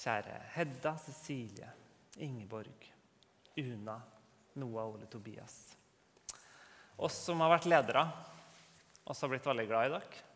[0.00, 1.68] Kjære Hedda, Cecilie,
[2.16, 2.88] Ingeborg,
[3.60, 4.00] Una,
[4.56, 5.76] Noah, Ole, Tobias.
[6.96, 8.06] Oss som har vært ledere,
[9.04, 10.26] oss har blitt veldig glad i dere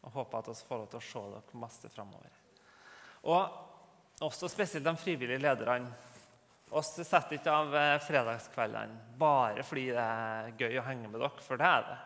[0.00, 2.36] og håper at vi får lov til å se dere masse framover.
[3.28, 3.69] Og
[4.20, 5.90] også spesielt de frivillige lederne.
[6.76, 11.42] Oss setter ikke av eh, fredagskveldene bare fordi det er gøy å henge med dere,
[11.42, 11.98] for det er det.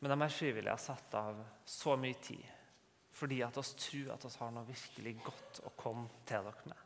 [0.00, 2.52] Men de her frivillige har satt av så mye tid
[3.16, 6.82] fordi at oss tror at vi har noe virkelig godt å komme til dere med.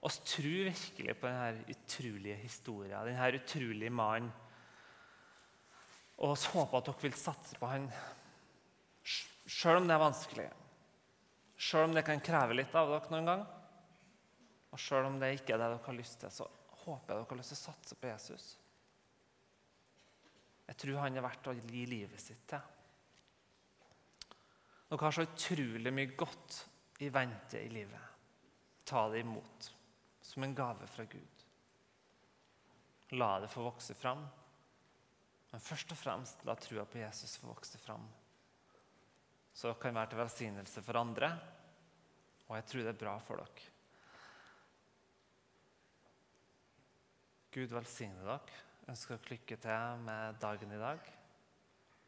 [0.00, 4.30] Vi tror virkelig på denne utrolige historien, denne utrolige mannen.
[6.22, 7.90] Og vi håper at dere vil satse på han
[9.50, 10.48] sjøl om det er vanskelig.
[11.60, 13.44] Sjøl om det kan kreve litt av dere noen gang.
[14.70, 16.46] Og sjøl om det ikke er det dere har lyst til, så
[16.84, 18.50] håper jeg dere har lyst til å satse på Jesus.
[20.70, 22.62] Jeg tror han er verdt å gi livet sitt til.
[24.90, 26.60] Dere har så utrolig mye godt
[27.02, 28.06] i vente i livet.
[28.86, 29.70] Ta det imot
[30.30, 31.44] som en gave fra Gud.
[33.18, 34.22] La det få vokse fram.
[35.50, 38.06] Men først og fremst la trua på Jesus få vokse fram.
[39.52, 41.30] Så kan være til velsignelse for andre,
[42.48, 43.68] og jeg tror det er bra for dere.
[47.54, 48.60] Gud velsigne dere.
[48.90, 51.10] Ønsker dere lykke til med dagen i dag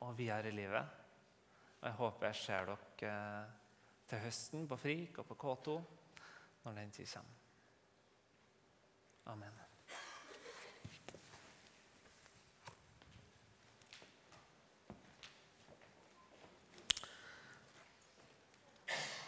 [0.02, 0.98] og videre i livet.
[1.81, 3.59] Og jeg håper jeg ser dere eh,
[4.09, 5.76] til høsten på FRIK og på K2
[6.64, 7.38] når den tid kommer.
[9.33, 9.62] Amen.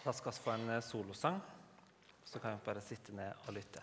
[0.04, 1.40] Da skal vi få en eh, solosang,
[2.24, 3.80] så kan vi bare sitte ned og lytte.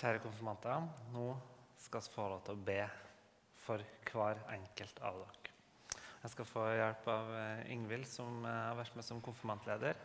[0.00, 1.26] Kjære konfirmanter, nå
[1.76, 2.78] skal vi få lov til å be
[3.60, 5.50] for hver enkelt av dere.
[6.22, 10.00] Jeg skal få hjelp av eh, Ingvild, som eh, har vært med som konfirmantleder.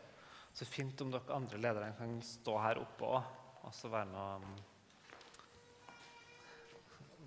[0.52, 3.24] Så fint om dere andre ledere kan stå her oppe òg,
[3.64, 4.28] og så være med å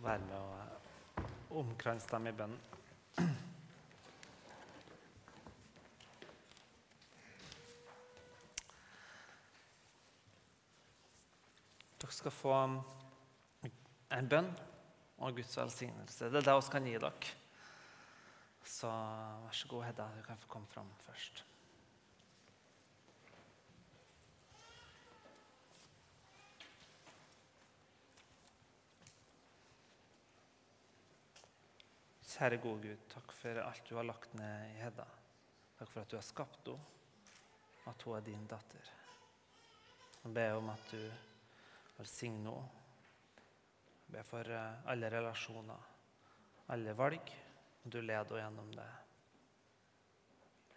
[0.04, 1.24] være med å eh,
[1.64, 2.60] omkranse dem i bønnen.
[11.98, 12.80] Dere skal få um,
[14.12, 14.48] en bønn
[15.24, 16.26] og Guds velsignelse.
[16.28, 17.28] Det er det vi kan gi dere.
[18.68, 18.88] Så
[19.44, 21.40] vær så god, Hedda, du kan få komme fram først.
[32.28, 35.08] Kjære gode Gud, takk for alt du har lagt ned i Hedda.
[35.78, 36.92] Takk for at du har skapt henne,
[37.88, 38.92] at hun er din datter.
[40.26, 41.00] Jeg ber om at du
[41.98, 42.68] velsigne henne.
[44.08, 45.88] Be for eh, alle relasjoner,
[46.72, 47.32] alle valg,
[47.82, 48.88] du leder henne gjennom det.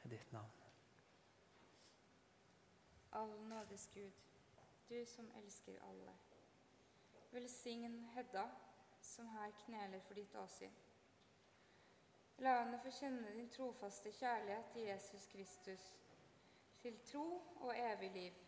[0.04, 0.58] I ditt navn.
[3.12, 4.12] All nådes Gud,
[4.90, 6.14] du som elsker alle.
[7.32, 8.50] Velsign Hedda,
[9.02, 10.74] som her kneler for ditt åsyn.
[12.42, 15.84] La henne få kjenne din trofaste kjærlighet til Jesus Kristus,
[16.82, 17.26] til tro
[17.62, 18.40] og evig liv.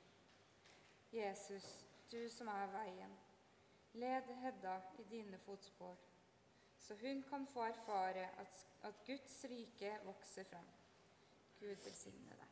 [1.13, 3.13] Jesus, du som er veien,
[3.97, 5.97] led Hedda i dine fotspor,
[6.77, 10.67] så hun kan få erfare at, at Guds rike vokser fram.
[11.59, 12.49] Gud velsigne deg.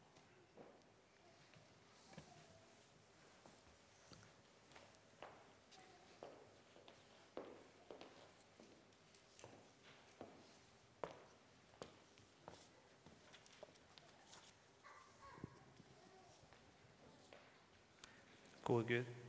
[18.64, 19.20] Gode Gud,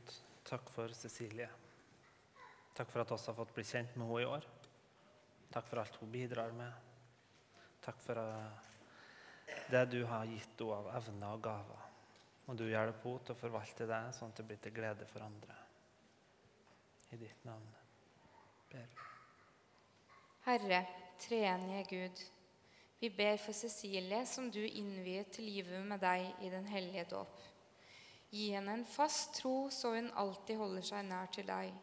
[0.43, 1.49] takk for Cecilie.
[2.73, 4.47] Takk for at vi har fått bli kjent med henne i år.
[5.53, 6.73] Takk for alt hun bidrar med.
[7.83, 8.69] Takk for eh,
[9.69, 11.89] det du har gitt henne av evner og gaver.
[12.47, 15.25] Og du hjelper henne til å forvalte det sånn at det blir til glede for
[15.25, 15.57] andre.
[17.13, 17.67] I ditt navn
[18.71, 19.01] ber.
[20.47, 20.79] Herre,
[21.21, 22.23] treenige Gud,
[22.99, 27.37] vi ber for Cecilie, som du innviet til livet med deg i den hellige dåp.
[28.33, 31.73] Gi henne en fast tro, så hun alltid holder seg nær til deg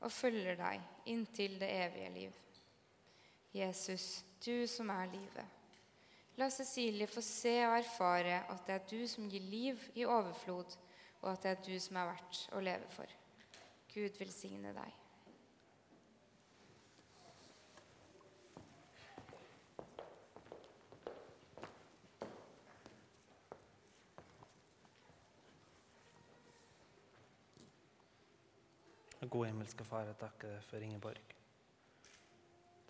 [0.00, 2.38] og følger deg inntil det evige liv.
[3.52, 5.56] Jesus, du som er livet.
[6.40, 10.76] La Cecilie få se og erfare at det er du som gir liv i overflod,
[11.20, 13.16] og at det er du som er verdt å leve for.
[13.92, 14.94] Gud velsigne deg.
[29.30, 31.34] Gode himmelske Far, jeg takker deg for Ingeborg.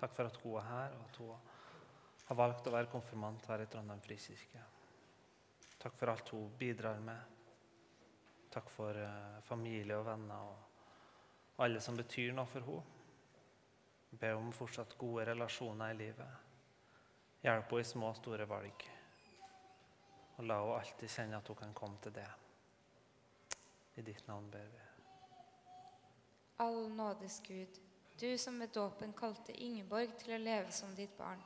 [0.00, 1.50] Takk for at hun er her, og at hun
[2.30, 4.62] har valgt å være konfirmant her i Trondheim frikirke.
[5.80, 7.36] Takk for alt hun bidrar med.
[8.50, 12.96] Takk for uh, familie og venner og alle som betyr noe for henne.
[14.20, 16.46] Be om fortsatt gode relasjoner i livet.
[17.44, 18.86] Hjelp henne i små og store valg.
[20.38, 22.30] Og la henne alltid kjenne at hun kan komme til det.
[24.00, 24.89] I ditt navn ber vi.
[26.60, 27.80] All nådes Gud,
[28.18, 31.40] du som med dåpen kalte Ingeborg til å leve som ditt barn.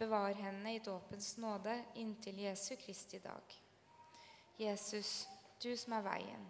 [0.00, 3.54] Bevar henne i dåpens nåde inntil Jesu Kristi dag.
[4.58, 5.28] Jesus,
[5.62, 6.48] du som er veien.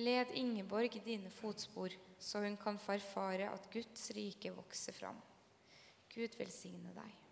[0.00, 5.20] Led Ingeborg i dine fotspor, så hun kan få erfare at Guds rike vokser fram.
[6.08, 7.23] Gud velsigne deg.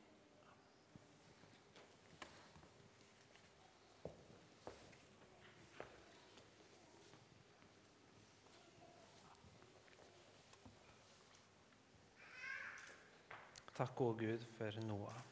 [13.83, 15.23] Takk, gode Gud, for Noah.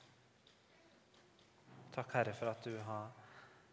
[1.94, 3.12] Takk, Herre, for at du har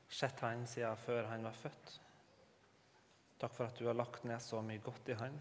[0.05, 1.93] sett han siden før han var født.
[3.41, 5.39] Takk for at du har lagt ned så mye godt i han.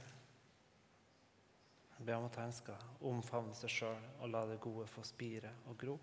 [1.98, 5.50] Jeg ber om at han skal omfavne seg sjøl og la det gode få spire
[5.68, 5.96] og gro.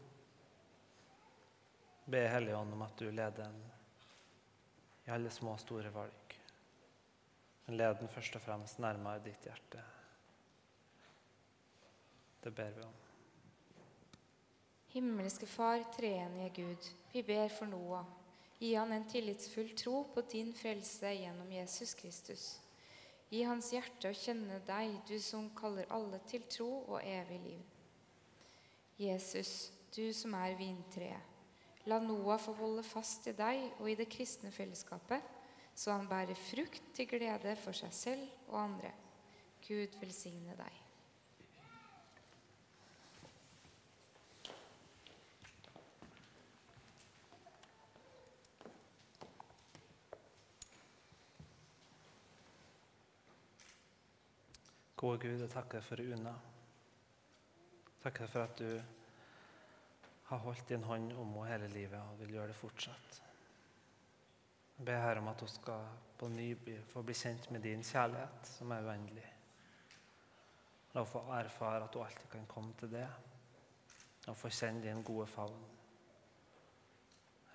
[2.03, 3.57] Jeg ber Hellige Ånd om at du leder ham
[5.07, 6.37] i alle små og store valg.
[7.65, 9.81] Men led den først og fremst nærmere ditt hjerte.
[12.45, 13.02] Det ber vi om.
[14.93, 18.05] Himmelske Far, treenige Gud, vi ber for Noah.
[18.59, 22.43] Gi han en tillitsfull tro på din frelse gjennom Jesus Kristus.
[23.33, 27.65] Gi hans hjerte å kjenne deg, du som kaller alle til tro og evig liv.
[29.01, 31.33] Jesus, du som er vintreet.
[31.89, 35.25] La Noah få holde fast i deg og i det kristne fellesskapet,
[35.73, 38.93] så han bærer frukt til glede for seg selv og andre.
[39.65, 40.82] Gud velsigne deg.
[55.03, 56.31] Gode Gud, jeg takker for Una.
[58.05, 58.69] Takker for at du
[60.29, 63.17] har holdt din hånd om henne hele livet og vil gjøre det fortsatt.
[64.77, 65.89] Jeg ber her om at hun skal
[66.21, 66.45] på ny
[66.93, 69.25] få bli kjent med din kjærlighet, som er uendelig.
[70.93, 73.09] La henne få erfare at hun alltid kan komme til det,
[74.29, 75.67] og få kjenne din gode favn.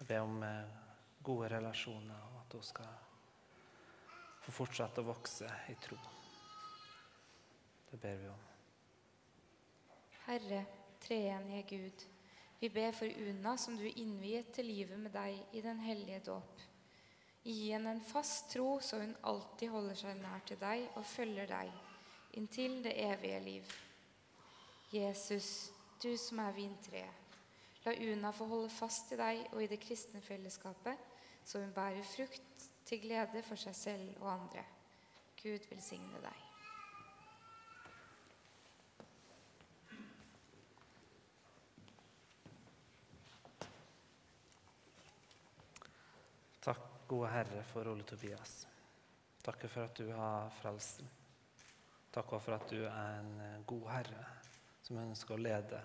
[0.02, 0.76] Jeg ber om eh,
[1.24, 2.94] gode relasjoner, og at hun skal
[4.44, 6.17] få fortsette å vokse i tro.
[7.90, 8.46] Det ber vi om.
[10.26, 10.64] Herre,
[11.00, 12.06] treenige Gud,
[12.60, 16.64] vi ber for Una som du innviet til livet med deg i den hellige dåp.
[17.44, 21.48] Gi henne en fast tro, så hun alltid holder seg nær til deg og følger
[21.48, 21.70] deg
[22.38, 23.72] inntil det evige liv.
[24.92, 25.72] Jesus,
[26.02, 27.24] du som er vintreet,
[27.84, 30.98] la Una få holde fast i deg og i det kristne fellesskapet,
[31.44, 34.64] så hun bærer frukt til glede for seg selv og andre.
[35.42, 36.44] Gud velsigne deg.
[46.68, 48.66] Takk, gode Herre, for Ole Tobias.
[49.42, 51.14] Takk for at du har frelst ham.
[52.12, 54.24] Takk også for at du er en eh, god herre
[54.82, 55.80] som ønsker å lede.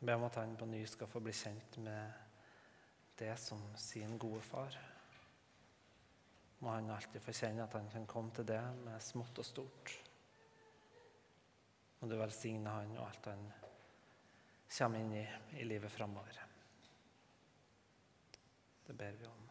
[0.00, 2.28] Ber om at han på ny skal få bli kjent med
[3.20, 4.78] det som sin gode far.
[6.60, 9.96] Må han alltid få kjenne at han kan komme til det med smått og stort.
[12.00, 13.50] Må du velsigne han og alt han
[14.70, 15.26] kommer inn i
[15.60, 16.49] i livet framover.
[18.90, 19.50] Det ber vi om.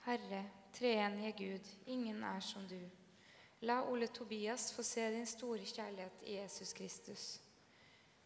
[0.00, 2.80] Herre, treenige Gud, ingen er som du.
[3.60, 7.40] La Ole Tobias få se din store kjærlighet i Jesus Kristus.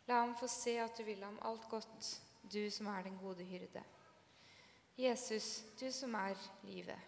[0.06, 2.22] La ham få se at du vil ham alt godt,
[2.52, 3.82] du som er den gode hyrde.
[4.98, 6.98] Jesus, du som er livet.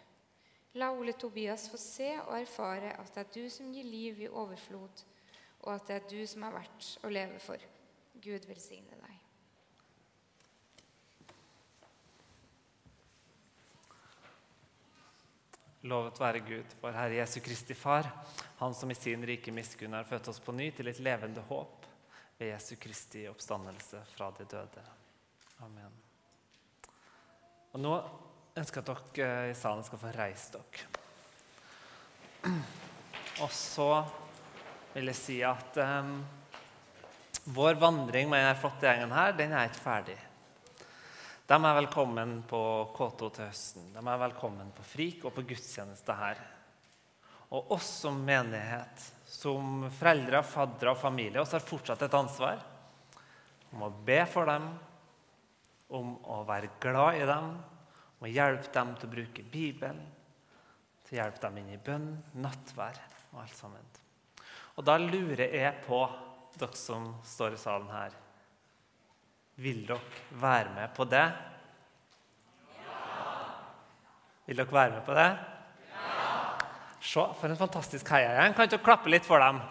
[0.73, 4.27] La Ole Tobias få se og erfare at det er du som gir liv i
[4.27, 5.05] overflod,
[5.59, 7.69] og at det er du som er verdt å leve for.
[8.19, 9.15] Gud velsigne deg.
[15.85, 18.07] Lovet være Gud, vår Herre Jesu Kristi Far,
[18.57, 21.85] Han som i sin rike miskunn har født oss på ny til et levende håp
[22.39, 24.85] ved Jesu Kristi oppstandelse fra de døde.
[25.61, 25.93] Amen.
[27.75, 27.93] Og Nå
[28.57, 32.55] ønsker jeg at dere i salen skal få reist dere.
[33.43, 33.89] Og så
[34.95, 36.15] vil jeg si at um,
[37.53, 40.17] vår vandring med denne flotte gjengen her, den er ikke ferdig.
[41.45, 42.59] De er velkommen på
[42.95, 43.89] K2 til høsten.
[43.93, 46.39] De er velkommen på FRIK og på gudstjeneste her.
[47.53, 52.63] Og oss som menighet, som foreldre, faddere og familie, oss har fortsatt et ansvar
[53.75, 54.65] om å be for dem,
[55.93, 57.53] om å være glad i dem,
[58.17, 60.01] om å hjelpe dem til å bruke Bibelen,
[61.05, 62.09] til å hjelpe dem inn i bønn,
[62.41, 62.97] nattvær
[63.35, 63.95] og alt sammen.
[64.79, 66.01] Og da lurer jeg på,
[66.57, 68.21] dere som står i salen her
[69.55, 69.99] vil dere
[70.41, 71.25] være med på det?
[72.75, 72.99] Ja!
[74.47, 75.29] Vil dere være med på det?
[75.93, 76.21] Ja!
[76.99, 78.55] Se, for en fantastisk heiagjeng.
[78.55, 79.63] Kan ikke dere klappe litt for dem?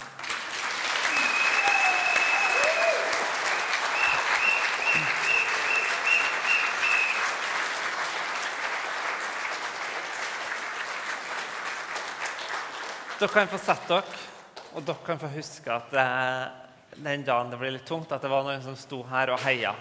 [13.20, 14.20] Dere kan få sette dere,
[14.74, 16.10] og dere kan få huske at det
[16.96, 19.74] den dagen det ble litt tungt, at det var noen som sto her og heia.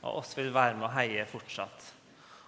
[0.00, 1.90] Og oss vil være med og heie fortsatt.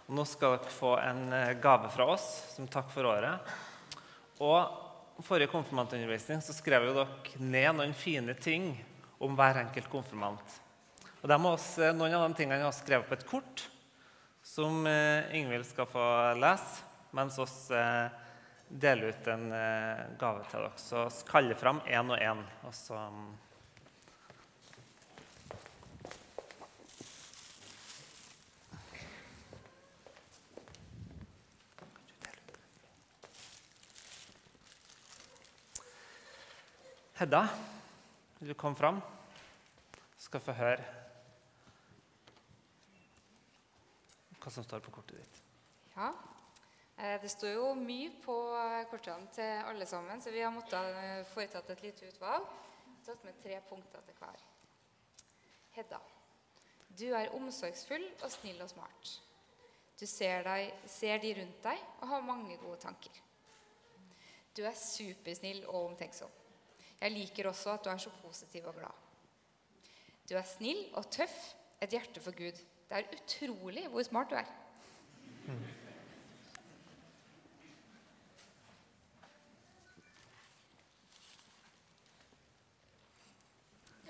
[0.08, 3.52] Og nå skal dere få en eh, gave fra oss som takk for året.
[4.42, 8.72] Og forrige konfirmantundervisning så skrev jo dere ned noen fine ting
[9.22, 10.58] om hver enkelt konfirmant.
[11.22, 13.68] Og også, Noen av de tingene har skrevet på et kort
[14.42, 16.02] som eh, Ingvild skal få
[16.40, 16.82] lese,
[17.14, 18.10] mens oss eh,
[18.66, 19.46] deler ut en
[20.18, 20.74] gave til dere.
[20.80, 22.44] Så kaller fram én og én.
[37.22, 37.48] Hedda,
[38.38, 38.96] vil du komme fram?
[40.18, 40.82] Skal få høre
[44.42, 45.38] hva som står på kortet ditt.
[45.92, 46.08] Ja,
[46.96, 50.98] eh, det står jo mye på eh, kortene til alle sammen, så vi har måttet
[51.04, 52.50] eh, foretatt et lite utvalg.
[53.06, 54.44] Tatt med tre punkter til hver.
[55.78, 56.02] Hedda.
[56.90, 59.16] Du er omsorgsfull og snill og smart.
[59.94, 63.26] Du ser, deg, ser de rundt deg og har mange gode tanker.
[64.58, 66.41] Du er supersnill og omtenksom.
[67.02, 68.98] Jeg liker også at du er så positiv og glad.
[70.30, 71.34] Du er snill og tøff,
[71.82, 72.60] et hjerte for Gud.
[72.88, 74.52] Det er utrolig hvor smart du er.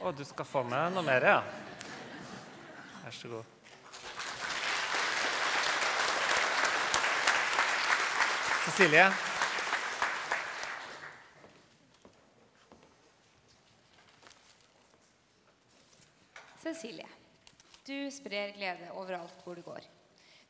[0.02, 1.40] Å, du skal få med noe mer, ja.
[3.06, 3.60] Vær så god.
[8.66, 9.31] Cecilie.
[16.72, 17.08] Cecilie,
[17.84, 19.84] du sprer glede overalt hvor du går.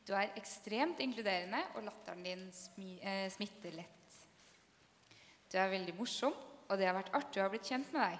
[0.07, 4.15] Du er ekstremt inkluderende, og latteren din smi, eh, smitter lett.
[5.51, 6.33] Du er veldig morsom,
[6.69, 8.19] og det har vært artig å ha blitt kjent med deg.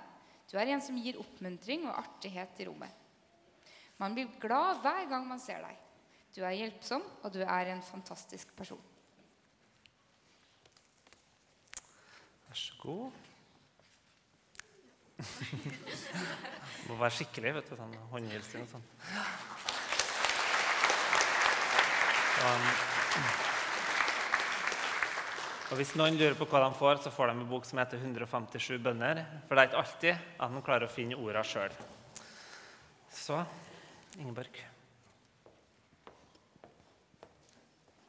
[0.52, 2.92] Du er en som gir oppmuntring og artighet i rommet.
[3.98, 5.78] Man blir glad hver gang man ser deg.
[6.36, 8.82] Du er hjelpsom, og du er en fantastisk person.
[12.50, 13.12] Vær så god.
[16.90, 17.76] Må være skikkelig, vet du.
[17.80, 18.86] Sånn håndhilsing og sånn.
[22.44, 22.68] Og,
[25.72, 28.04] og hvis noen lurer på hva de får, så får de en bok som heter
[28.04, 29.24] 157 bønner.
[29.48, 30.14] For det er ikke alltid
[30.44, 31.76] at de klarer å finne orda sjøl.
[33.14, 33.40] Så
[34.20, 34.60] Ingeborg.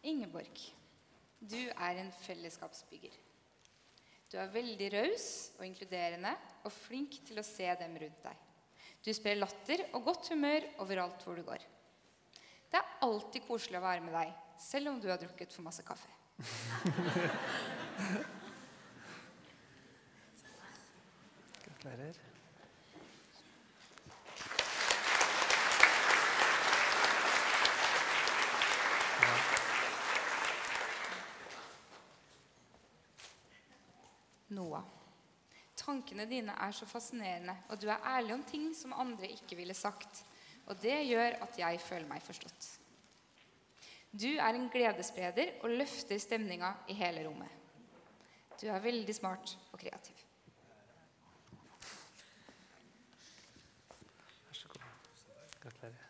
[0.05, 0.59] Ingeborg,
[1.41, 3.15] du er en fellesskapsbygger.
[4.29, 6.35] Du er veldig raus og inkluderende
[6.67, 8.43] og flink til å se dem rundt deg.
[9.05, 11.61] Du sprer latter og godt humør overalt hvor du går.
[12.73, 15.85] Det er alltid koselig å være med deg, selv om du har drukket for masse
[15.85, 16.09] kaffe.
[21.67, 22.17] Gratulerer.
[34.55, 35.04] Noah.
[35.85, 39.75] Tankene dine er så fascinerende, og du er ærlig om ting som andre ikke ville
[39.77, 40.25] sagt.
[40.67, 42.69] Og det gjør at jeg føler meg forstått.
[44.15, 47.51] Du er en gledesspreder og løfter stemninga i hele rommet.
[48.61, 50.25] Du er veldig smart og kreativ.
[54.47, 54.89] Vær så god.
[55.61, 56.04] Gratulerer.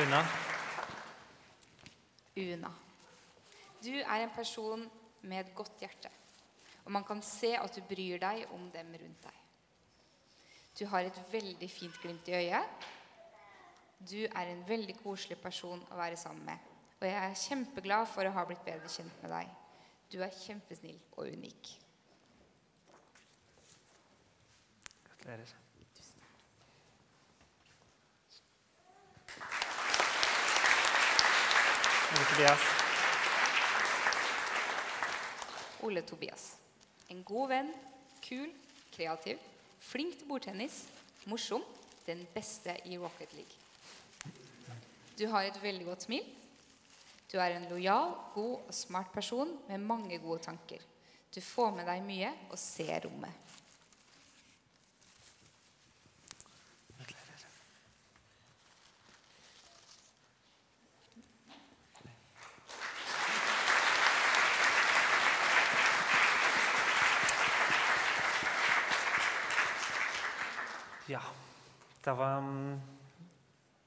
[0.00, 0.20] Una.
[2.36, 2.70] Una.
[3.82, 4.86] Du er en person
[5.28, 6.08] med et godt hjerte,
[6.86, 9.36] og man kan se at du bryr deg om dem rundt deg.
[10.78, 12.88] Du har et veldig fint glimt i øyet.
[14.00, 16.68] Du er en veldig koselig person å være sammen med,
[17.00, 19.56] og jeg er kjempeglad for å ha blitt bedre kjent med deg.
[20.12, 21.74] Du er kjempesnill og unik.
[25.10, 25.59] Gratulerer.
[32.10, 32.60] Ole Tobias.
[35.82, 36.56] Ole Tobias.
[37.08, 37.70] En god venn,
[38.24, 38.50] kul,
[38.94, 39.38] kreativ,
[39.80, 40.82] flink til bordtennis,
[41.30, 41.62] morsom,
[42.06, 43.54] den beste i Rocket League.
[45.18, 46.26] Du har et veldig godt smil.
[47.32, 50.82] Du er en lojal, god og smart person med mange gode tanker.
[51.34, 53.30] Du får med deg mye og ser rommet.
[56.98, 57.44] Gratulerer.
[71.10, 71.20] Ja,
[72.18, 72.80] da, mm,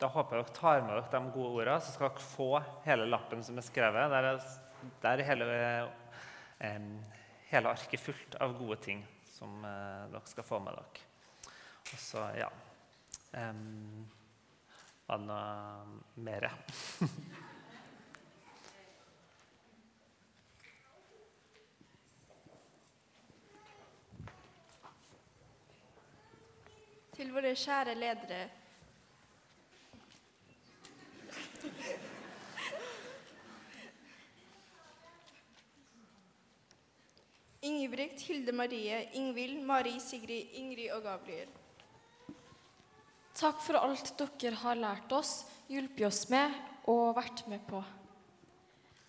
[0.02, 2.50] da håper jeg dere tar med dere de gode ordene, så skal dere få
[2.86, 4.12] hele lappen som er skrevet.
[4.14, 4.46] Der er,
[5.04, 5.48] der er hele,
[6.60, 6.90] eh,
[7.52, 9.04] hele arket fullt av gode ting
[9.34, 11.08] som eh, dere skal få med dere.
[11.94, 12.50] Og så, ja
[13.38, 14.06] em,
[15.04, 16.48] Var det noe mer?
[27.14, 28.44] Til våre kjære ledere.
[37.64, 41.52] Ingebrigt, Hilde Marie, Ingvild, Mari, Sigrid, Ingrid og Gabriel.
[43.38, 46.54] Takk for alt dere har lært oss, hjulpet oss med
[46.92, 47.80] og vært med på.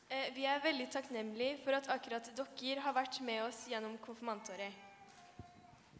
[0.08, 4.93] Eh, Vi er veldig takknemlige for at akkurat dere har vært med oss gjennom konfirmantåret.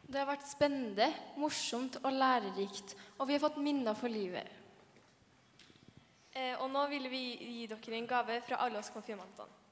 [0.05, 1.09] Det har vært spennende,
[1.41, 4.47] morsomt og lærerikt, og vi har fått minner for livet.
[6.35, 9.64] Eh, Og nå vil vi gi dere en gave fra alle oss konfirmantene.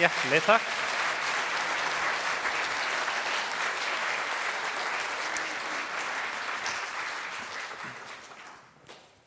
[0.00, 0.70] hjertelig takk.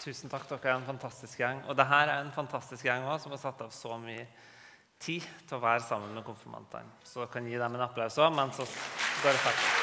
[0.03, 0.49] Tusen takk.
[0.49, 1.61] Dere er en fantastisk gjeng.
[1.69, 4.26] Og det her er en fantastisk gjeng også, som har satt av så mye
[5.03, 6.99] tid til å være sammen med konfirmantene.
[7.07, 9.82] Så dere kan gi dem en applaus òg men så går det snakker.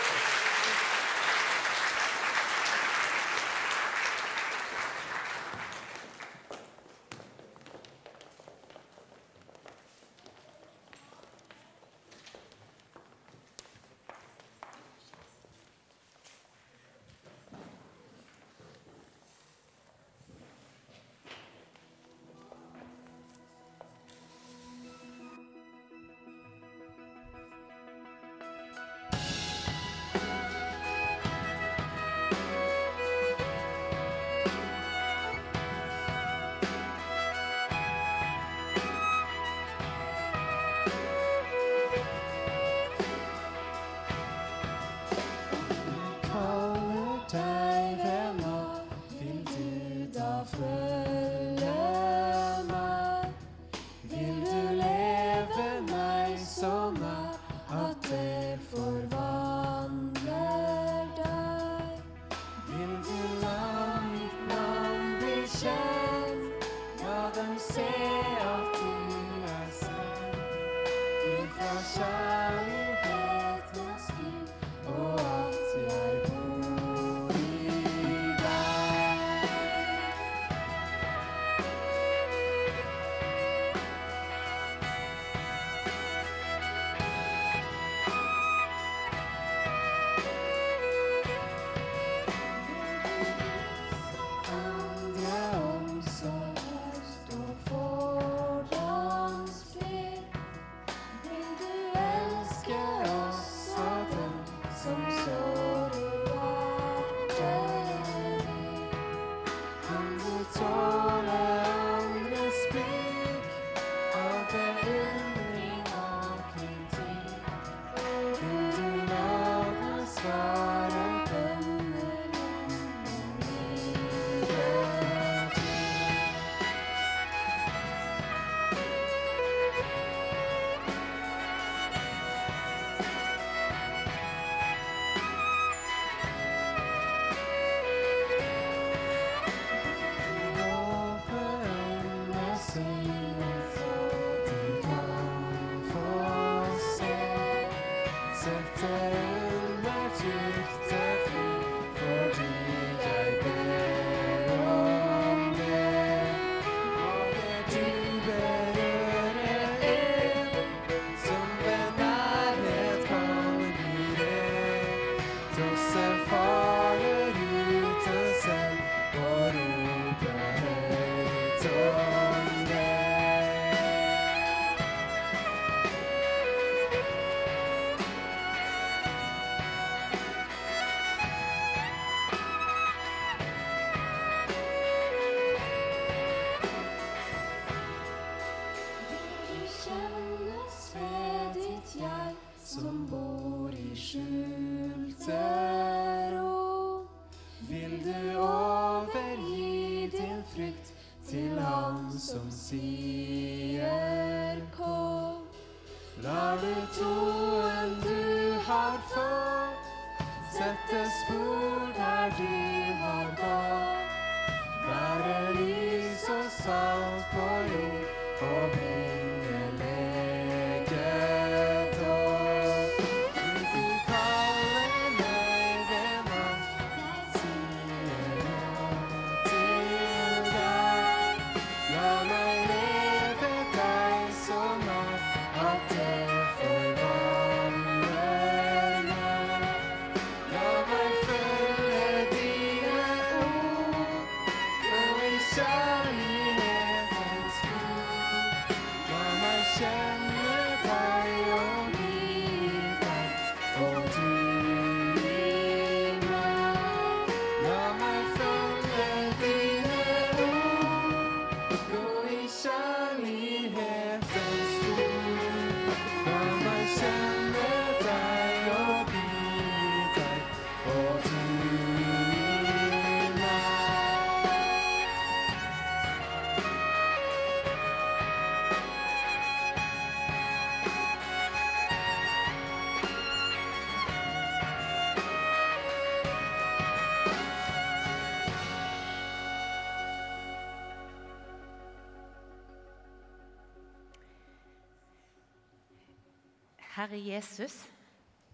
[297.00, 297.86] Herre Jesus,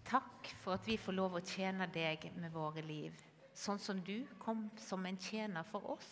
[0.07, 3.11] takk for at vi får lov å tjene deg med våre liv,
[3.51, 6.11] sånn som du kom som en tjener for oss.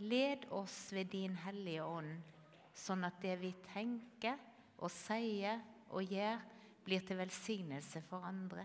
[0.00, 2.30] Led oss ved din hellige ånd,
[2.72, 4.38] sånn at det vi tenker
[4.78, 5.60] og sier
[5.90, 6.40] og gjør,
[6.86, 8.64] blir til velsignelse for andre.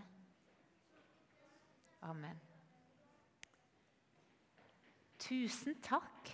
[2.08, 2.40] Amen.
[5.26, 6.32] Tusen takk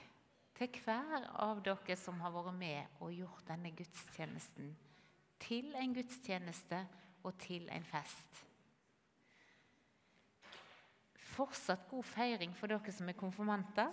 [0.61, 4.70] til hver av dere som har vært med og gjort denne gudstjenesten
[5.41, 6.78] til en gudstjeneste
[7.24, 8.45] og til en fest.
[11.30, 13.93] Fortsatt god feiring for dere som er konfirmanter,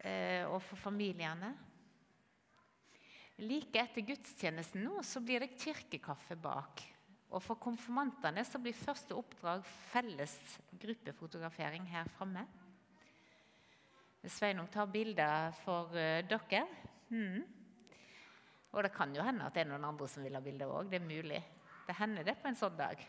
[0.00, 1.50] eh, og for familiene.
[3.38, 6.82] Like etter gudstjenesten nå så blir det kirkekaffe bak.
[7.28, 10.34] Og for konfirmantene så blir første oppdrag felles
[10.80, 12.46] gruppefotografering her framme.
[14.28, 16.64] Sveinung tar bilder for eh, dere.
[17.12, 17.57] Mm.
[18.74, 20.90] Og det kan jo hende at det er noen andre som vil ha bilder òg.
[20.90, 21.40] Det er mulig.
[21.88, 23.00] Det hender det på en sånn dag.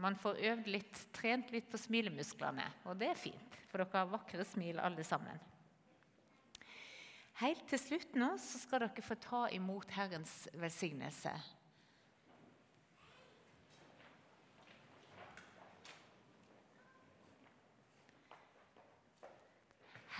[0.00, 3.56] Man får øvd litt, trent litt på smilemusklene, og det er fint.
[3.68, 5.40] For dere har vakre smil alle sammen.
[7.40, 11.32] Helt til slutt nå så skal dere få ta imot Herrens velsignelse.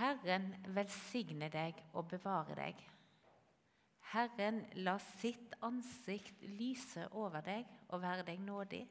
[0.01, 2.79] Herren velsigne deg og bevare deg.
[4.11, 8.83] Herren la sitt ansikt lyse over deg og være deg nådig.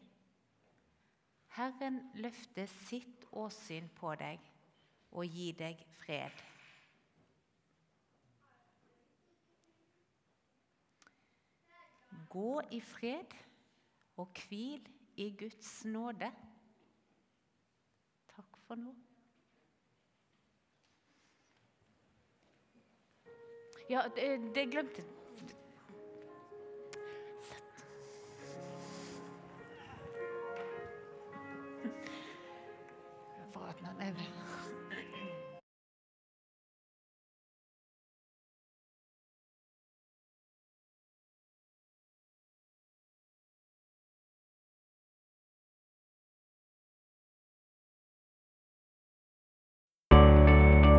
[1.58, 4.40] Herren løfte sitt åsyn på deg
[5.12, 6.46] og gi deg fred.
[12.30, 13.36] Gå i fred
[14.22, 14.88] og hvil
[15.20, 16.32] i Guds nåde.
[18.32, 18.96] Takk for nå.
[23.92, 25.02] Ja, det, det glemte
[27.42, 27.84] Sett.
[33.70, 34.20] At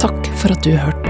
[0.00, 1.09] Takk for at du hørte på.